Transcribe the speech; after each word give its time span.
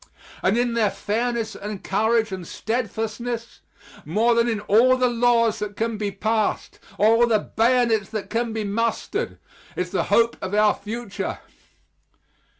And 0.41 0.57
in 0.57 0.73
their 0.73 0.89
fairness 0.89 1.55
and 1.55 1.83
courage 1.83 2.31
and 2.31 2.47
steadfastness 2.47 3.59
more 4.03 4.33
than 4.33 4.49
in 4.49 4.59
all 4.61 4.97
the 4.97 5.05
laws 5.07 5.59
that 5.59 5.75
can 5.77 5.99
be 5.99 6.09
passed, 6.09 6.79
or 6.97 7.05
all 7.09 7.27
the 7.27 7.51
bayonets 7.55 8.09
that 8.09 8.31
can 8.31 8.51
be 8.51 8.63
mustered 8.63 9.37
is 9.75 9.91
the 9.91 10.05
hope 10.05 10.37
of 10.41 10.55
our 10.55 10.73
future. 10.73 11.37